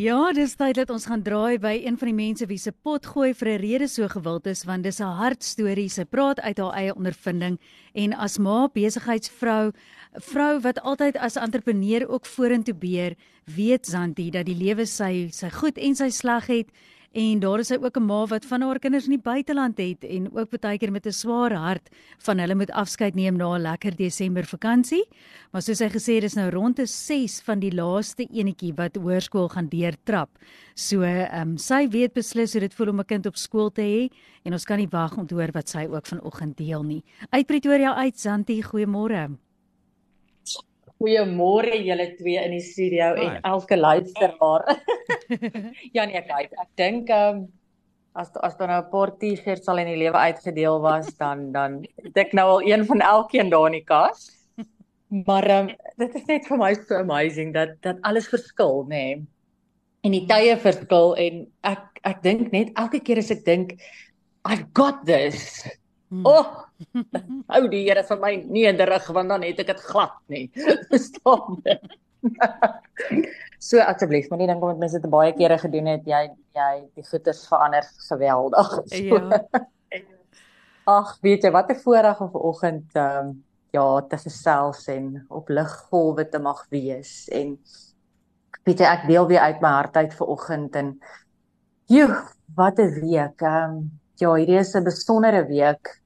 [0.00, 3.04] Ja, dis tyd dat ons gaan draai by een van die mense wie se pot
[3.10, 5.90] gooi vir 'n rede so gewild is want dis 'n hartstorie.
[5.90, 7.58] Sy praat uit haar eie ondervinding
[7.92, 9.72] en as ma, besigheidsvrou,
[10.14, 15.50] vrou wat altyd as entrepreneur ook vorentoe beer, weet Zanti dat die lewe sy sy
[15.50, 16.68] goed en sy sleg het
[17.10, 20.04] En daar is sy ook 'n ma wat van haar kinders in die buiteland het
[20.04, 23.62] en ook baie keer met 'n swaar hart van hulle moet afskeid neem na 'n
[23.62, 25.08] lekker Desember vakansie.
[25.50, 28.96] Maar soos sy gesê het, is nou rond te 6 van die laaste enetjie wat
[28.96, 30.30] hoërskool gaan deurtrap.
[30.74, 33.82] So, ehm um, sy weet beslis hoe dit voel om 'n kind op skool te
[33.82, 34.08] hê
[34.44, 37.04] en ons kan nie wag om te hoor wat sy ook vanoggend deel nie.
[37.30, 39.49] Uit Pretoria uit, Santi, goeiemôre.
[41.00, 43.24] Goeiemôre julle twee in die studio Hi.
[43.24, 44.66] en elke luisteraar.
[45.96, 47.48] ja nee, kyk, ek dink ehm um,
[48.20, 51.80] as as daar nou 'n paar T-shirts al in die lewe uitgedeel was, dan dan
[52.04, 54.28] het ek nou al een van elkeen daar in die kas.
[55.08, 59.04] Maar ehm um, dit is net vir my so amazing dat dat alles verskil, nê.
[59.16, 59.22] Nee.
[60.00, 63.72] En die tye verskil en ek ek dink net elke keer as ek dink
[64.44, 65.64] I've got this.
[66.08, 66.26] Hmm.
[66.26, 66.64] Oh,
[67.52, 70.46] hou die Here vir my nederig want dan het ek dit glad nie.
[70.92, 71.60] Verstaan?
[73.68, 76.24] so asseblief, moenie dink omdat mense dit baie kere gedoen het, jy
[76.56, 78.74] jy die goeters verander geweldig.
[78.92, 79.20] So.
[79.20, 79.64] Ja.
[80.90, 83.38] Ag, weet jy wat 'n voorreg om vanoggend ehm um,
[83.70, 87.54] ja, te gesels en op liggolwe te mag wees en
[88.66, 90.88] weet jy ek deel weer uit my hart uit vanoggend en
[91.86, 92.10] joe,
[92.56, 93.42] wat 'n week.
[93.42, 96.00] Ehm um, ja, hierdie is 'n besondere week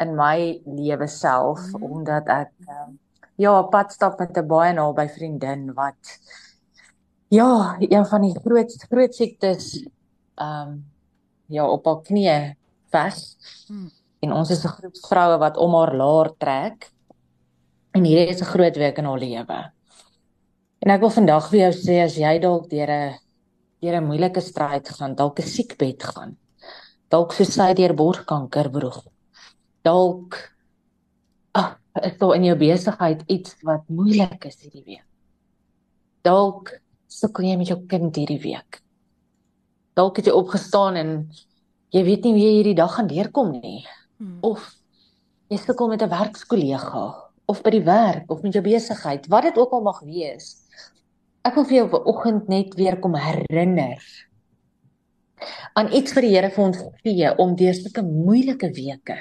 [0.00, 1.82] in my lewe self mm.
[1.82, 2.98] omdat ek um,
[3.38, 6.18] ja, pad stap met 'n baie naby vriendin wat
[7.28, 9.74] ja, een van die groot groot siektes
[10.38, 10.84] ehm um,
[11.48, 12.56] ja, op haar knie
[12.92, 13.36] vas.
[13.68, 13.90] Mm.
[14.20, 16.92] En ons is 'n groep vroue wat om haar laar trek.
[17.92, 19.72] En hierdie is 'n groot week in haar lewe.
[20.78, 23.18] En ek wil vandag vir jou sê as jy dalk deur 'n
[23.80, 26.36] deur 'n moeilike stryd gaan, dalk 'n siekbed gaan,
[27.08, 29.04] dalk soos sy deur borstkanker beroeg
[29.88, 30.36] dalk
[31.56, 35.06] ag, is daar in jou besigheid iets wat moeilik is hierdie week.
[36.26, 36.74] Dalk
[37.08, 38.82] sukkel jy met jou kind hierdie week.
[39.98, 41.14] Dalk het jy opgestaan en
[41.94, 43.80] jy weet nie hoe jy hierdie dag gaan deurkom nie.
[44.20, 44.38] Hmm.
[44.44, 44.66] Of
[45.48, 47.06] jy sukkel met 'n werkskollega
[47.48, 50.68] of by die werk of met jou besigheid, wat dit ook al mag wees.
[51.44, 54.02] Ek wil vir jou vanoggend net weer kom herinner
[55.72, 59.16] aan iets wat die Here vir ons gee om deur sulke moeilike weke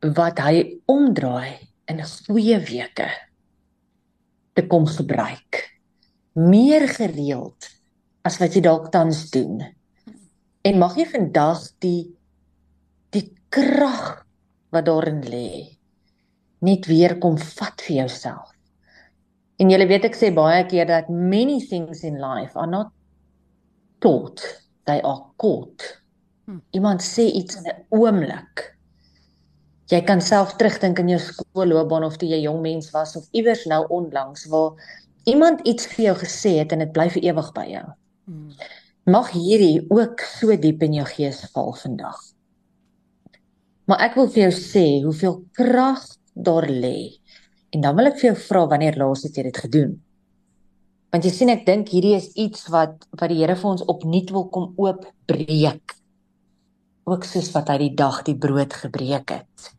[0.00, 1.56] wat hy omdraai
[1.88, 3.08] in goeie weke
[4.56, 5.62] te kom gebruik.
[6.36, 7.68] Meer gereeld
[8.26, 9.62] as wat jy dalk tans doen.
[10.66, 12.12] En mag jy vandag die
[13.14, 14.26] die krag
[14.74, 15.78] wat daarin lê
[16.66, 18.50] net weer kom vat vir jouself.
[19.60, 22.92] En jy weet ek sê baie keer dat many things in life are not
[24.04, 24.42] taught
[24.84, 26.02] they are caught.
[26.46, 26.60] Hm.
[26.70, 28.75] iemand sê iets in 'n oomblik
[29.90, 33.66] jy kan self terugdink in jou skoolloopbaan of toe jy jong mens was of iewers
[33.70, 34.74] nou onlangs waar
[35.30, 37.84] iemand iets vir jou gesê het en dit bly vir ewig by jou.
[38.26, 38.48] Hmm.
[39.06, 42.18] Mag hierdie ook so diep in jou gees val vandag.
[43.86, 46.02] Maar ek wil vir jou sê hoeveel krag
[46.34, 47.20] daar lê.
[47.70, 49.92] En dan wil ek vir jou vra wanneer laas het jy dit gedoen?
[51.14, 54.32] Want jy sien ek dink hierdie is iets wat wat die Here vir ons opnuut
[54.34, 55.95] wil kom oopbreek
[57.06, 59.70] ook soos wat hy die dag die brood gebreek het.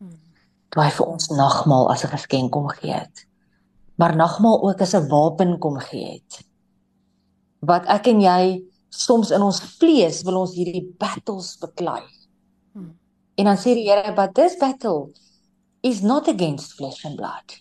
[0.72, 3.26] Toe hy vir ons nagmaal as 'n geskenk kom gee het.
[3.96, 6.44] Maar nagmaal ook as 'n wapen kom gee het.
[7.60, 12.02] Wat ek en jy soms in ons vlees wil ons hierdie battles beklei.
[13.38, 15.12] En dan sê die Here, "But this battle
[15.80, 17.60] is not against flesh and blood,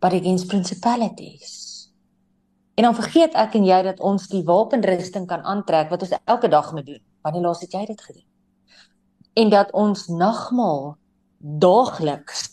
[0.00, 1.88] but against principalities."
[2.74, 6.48] En dan vergeet ek en jy dat ons die wapenrusting kan aantrek wat ons elke
[6.48, 7.02] dag moet doen.
[7.22, 8.35] Wanneer laas het jy dit gedoen?
[9.36, 10.96] En dat ons nagmaal
[11.38, 12.48] daagliks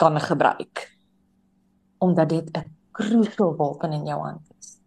[0.00, 0.88] kan gebruik
[1.98, 4.78] omdat dit 'n krusial wapen in jou hand is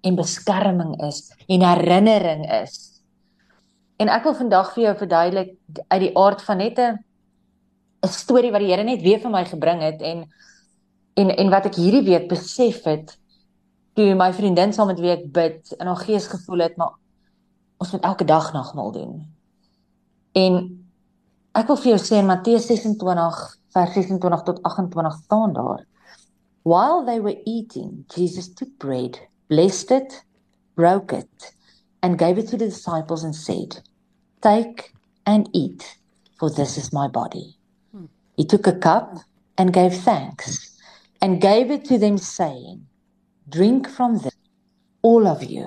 [0.00, 3.02] en beskerming is en herinnering is.
[3.96, 5.50] En ek wil vandag vir jou verduidelik
[5.88, 6.98] uit die aard van net 'n
[8.02, 10.28] 'n storie wat die Here net weer vir my gebring het en
[11.14, 13.18] en en wat ek hierdie week besef het
[13.94, 16.94] toe my vriendin saam met wie ek bid in haar gees gevoel het maar
[17.78, 19.39] ons moet elke dag nagmaal doen.
[20.34, 20.80] En
[21.50, 23.38] Ek wil vir jou sê in Matteus 26
[23.74, 25.80] vers 26 tot 28 staan daar.
[26.62, 29.18] While they were eating, Jesus took bread,
[29.48, 30.22] blessed it,
[30.76, 31.50] broke it,
[32.02, 33.82] and gave it to the disciples and said,
[34.42, 34.92] Take
[35.26, 35.98] and eat,
[36.38, 37.56] for this is my body.
[37.90, 38.06] Hmm.
[38.36, 39.18] He took a cup
[39.58, 40.78] and gave thanks
[41.20, 42.86] and gave it to them, saying,
[43.48, 44.36] Drink from this,
[45.02, 45.66] all of you,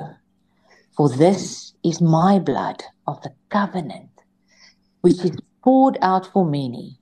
[0.95, 4.12] for this is my blood of the covenant,
[5.03, 6.97] which is poured out for many,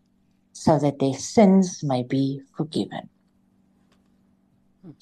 [0.53, 3.09] so that their sins may be forgiven.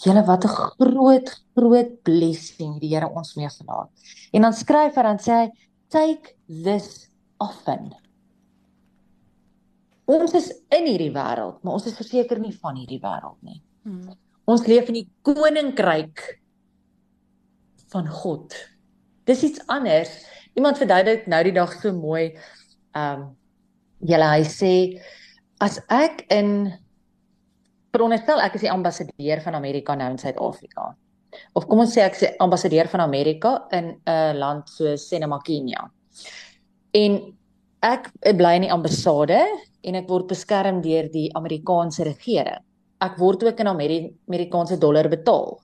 [0.04, 3.90] Julle wat 'n groot groot blessing die Here ons mee gelaat.
[4.32, 5.52] En dan skryf hy dan sê hy
[5.88, 7.08] take this
[7.40, 7.96] often.
[10.06, 13.62] Ons is in hierdie wêreld, maar ons is verseker nie van hierdie wêreld nie.
[13.84, 14.16] Hmm.
[14.50, 16.42] Ons leef in die koninkryk
[17.94, 18.56] van God.
[19.30, 20.10] Dis iets anders.
[20.58, 22.34] Iemand verduidelik nou die dag so mooi.
[22.96, 23.28] Ehm um,
[24.00, 24.74] julle hy sê
[25.60, 26.72] as ek in
[27.92, 30.94] veronderstel ek is die ambassadeur van Amerika nou in Suid-Afrika.
[31.54, 35.90] Of kom ons sê ek is ambassadeur van Amerika in 'n land soos Senemakenia.
[36.94, 37.20] En
[37.84, 39.40] ek bly in die ambassade
[39.84, 42.64] en ek word beskerm deur die Amerikaanse regering.
[43.02, 45.60] Ek word ook in Ameri Amerikaanse dollar betaal.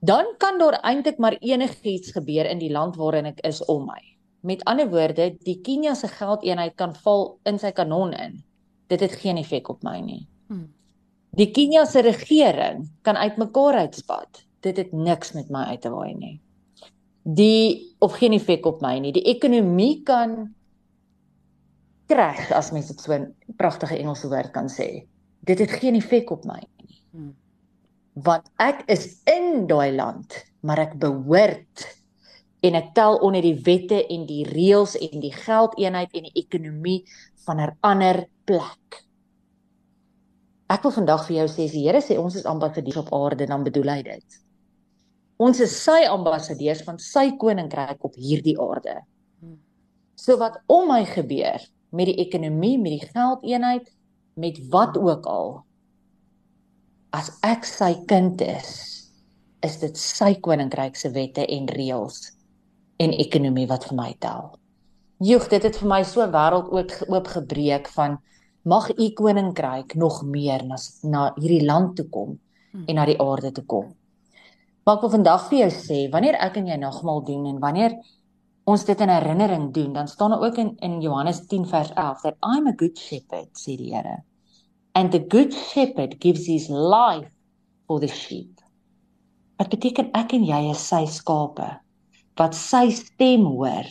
[0.00, 4.17] Dan kan daar eintlik maar enigiets gebeur in die land waarin ek is om my.
[4.40, 8.38] Met ander woorde, die Kenia se geldeenheid kan val in sy kanon in.
[8.88, 10.26] Dit het geen effek op my nie.
[10.46, 10.68] Hmm.
[11.36, 14.44] Die Kenia se regering kan uitmekaar uitspat.
[14.64, 16.36] Dit het niks met my uit te waai nie.
[17.22, 19.12] Die of geen effek op my nie.
[19.12, 20.54] Die ekonomie kan
[22.08, 25.04] crash as mens dit so 'n pragtige Engelse woord kan sê.
[25.44, 27.02] Dit het geen effek op my nie.
[27.10, 27.34] Hmm.
[28.12, 31.97] Want ek is in daai land, maar ek behoort
[32.60, 37.04] en ek tel onder die wette en die reëls en die geldeenheid en die ekonomie
[37.46, 39.04] van 'n ander plek.
[40.68, 43.46] Ek wil vandag vir jou sê as die Here sê ons is ambassadeurs op aarde
[43.46, 44.40] dan bedoel hy dit.
[45.38, 49.00] Ons is sy ambassadeurs van sy koninkryk op hierdie aarde.
[50.16, 53.88] So wat om my gebeur met die ekonomie, met die geldeenheid,
[54.34, 55.64] met wat ook al
[57.10, 59.10] as ek sy kind is,
[59.62, 62.37] is dit sy koninkryk se wette en reëls
[62.98, 64.50] en ekonomie wat vir my tel.
[65.22, 66.70] Joeg, dit het vir my so wêreld
[67.10, 68.18] oop gebreek van
[68.68, 72.84] mag u koninkryk nog meer na na hierdie land toe kom hmm.
[72.86, 73.88] en na die aarde toe kom.
[74.84, 77.96] Maar ek wil vandag vir jou sê, wanneer ek en jy nagmaal doen en wanneer
[78.68, 82.22] ons dit in herinnering doen, dan staan daar ook in in Johannes 10 vers 11
[82.22, 84.22] dat I'm a good shepherd, sê die Here.
[84.94, 87.30] And the good shepherd gives his life
[87.86, 88.60] for the sheep.
[89.58, 91.78] Dit beteken ek en jy is sy skape
[92.38, 93.86] wat sy stem hoor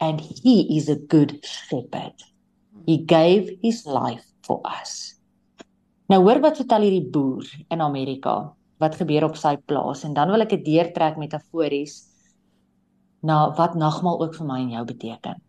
[0.00, 2.14] and he is a good shepherd.
[2.86, 5.16] He gave his life for us.
[6.08, 10.30] Nou hoor wat vertel hierdie boer in Amerika wat gebeur op sy plaas en dan
[10.32, 12.06] wil ek dit deurtrek metafories
[13.26, 15.40] na wat nagmaal ook vir my en jou beteken.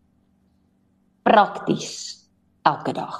[1.24, 1.92] Prakties
[2.66, 3.16] elke dag.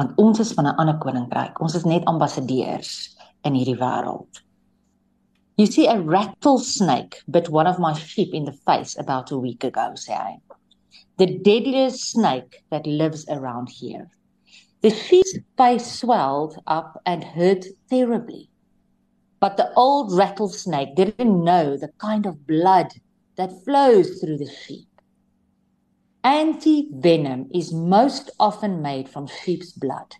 [0.00, 1.60] Want ons is van 'n ander koninkryk.
[1.60, 4.47] Ons is net ambassadeurs in hierdie wêreld.
[5.58, 9.64] You see a rattlesnake bit one of my sheep in the face about a week
[9.64, 10.38] ago, say I
[11.18, 14.08] the deadliest snake that lives around here.
[14.82, 18.48] The sheep's face swelled up and hurt terribly.
[19.40, 22.92] But the old rattlesnake didn't know the kind of blood
[23.36, 24.86] that flows through the sheep.
[26.22, 30.14] Anti venom is most often made from sheep's blood.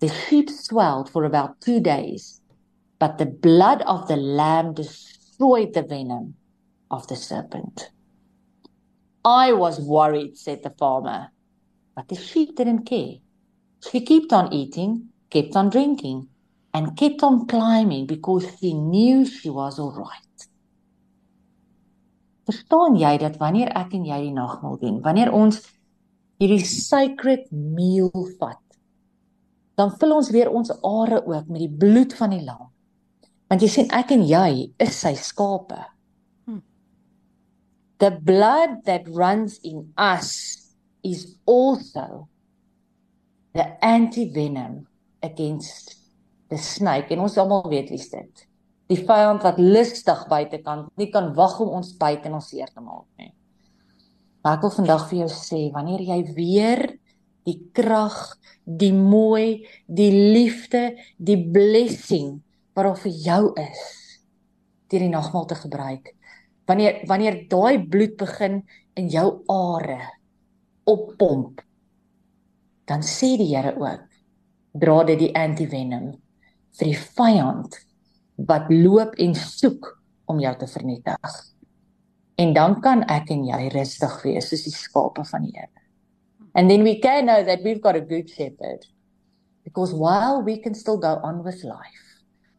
[0.00, 2.40] The sheep swelled for about two days,
[2.98, 6.34] but the blood of the lamb destroyed the venom
[6.90, 7.90] of the serpent.
[9.24, 11.32] I was worried, said the farmer.
[11.94, 13.16] But the sheep didn't care.
[13.90, 16.28] She kept on eating, kept on drinking,
[16.72, 20.22] and kept on climbing because she knew she was all right.
[22.46, 25.58] Verstaan jy dat wanneer ek en jy die nagmaal doen, wanneer ons
[26.38, 28.62] hierdie sacred meal vat,
[29.74, 32.68] dan vul ons weer ons are ook met die bloed van die lam.
[33.46, 35.78] Want jy sien ek en jy is sy skape.
[38.02, 40.58] The blood that runs in us
[41.00, 42.28] is also
[43.54, 44.84] the antivenom
[45.22, 45.94] against
[46.50, 47.08] the snake.
[47.14, 48.44] En ons almal weet wie dit.
[48.92, 52.84] Die vyand wat lustig buitekant nie kan wag om ons byt en ons seer te
[52.84, 53.32] maak nie.
[54.44, 56.82] Maar ek wil vandag vir jou sê, wanneer jy weer
[57.48, 62.44] die krag, die mooi, die liefde, die blessing
[62.76, 63.84] wat daar vir jou is,
[64.92, 66.12] deur die nagmaal te gebruik,
[66.68, 68.60] wanneer wanneer daai bloed begin
[68.98, 70.02] in jou are
[70.86, 71.62] oppomp
[72.86, 74.06] dan sê die Here ook
[74.76, 76.12] dra dit die antivenom
[76.78, 77.78] vir die vyand
[78.48, 79.88] wat loop en soek
[80.30, 81.36] om jou te vernietig.
[82.36, 85.72] En dan kan ek en jy rustig wees soos die skape van die Here.
[86.54, 88.86] And then we can know that we've got a good shepherd.
[89.64, 92.05] Because while we can still go on with life,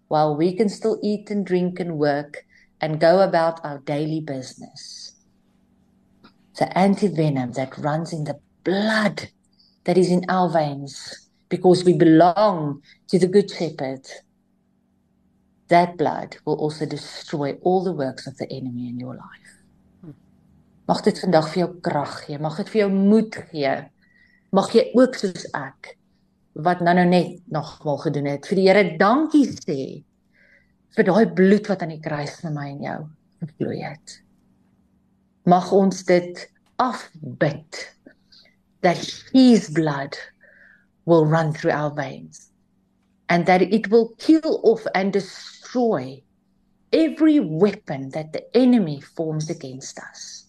[0.07, 2.45] while we can still eat and drink and work
[2.81, 5.13] and go about our daily business,
[6.59, 9.29] the anti-venom that runs in the blood
[9.85, 14.05] that is in our veins because we belong to the good shepherd
[15.67, 20.13] that blood will also destroy all the works of the enemy in your life.
[20.87, 23.73] Mag dit vandag vir jou krag gee, mag dit vir jou moed gee.
[24.55, 25.96] Mag jy ook soos ek
[26.65, 29.81] wat nou nou net nogmal gedoen het vir die Here dankie sê
[30.97, 32.99] vir daai bloed wat aan die kruis vir my en jou
[33.43, 34.15] gevloei het.
[35.45, 36.41] Mag ons dit
[36.81, 37.83] afbid
[38.81, 38.97] that
[39.33, 40.17] his blood
[41.05, 42.49] will run through our veins
[43.29, 46.21] and that it will kill off and destroy
[46.91, 50.45] every weapon that the enemy forms against us.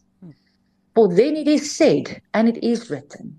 [0.95, 3.39] For then it is said, and it is written,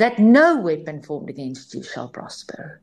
[0.00, 2.80] that no weapon formed against you shall prosper.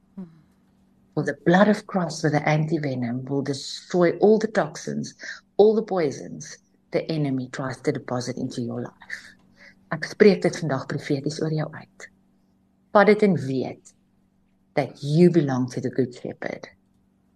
[1.16, 5.16] For the blood of Christ with the anti venom will destroy all the toxins,
[5.58, 6.60] all the poisons
[6.92, 9.18] the enemy tries to deposit into your life.
[9.92, 12.08] Ek spreek dit vandag profeties oor jou uit.
[12.94, 13.94] Vat dit en weet
[14.78, 16.70] that you belong to the Good Shepherd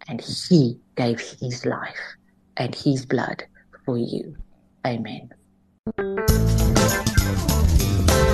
[0.07, 2.05] and he gave his life
[2.57, 3.49] and his blood
[3.85, 4.37] for you.
[4.85, 5.31] Amen.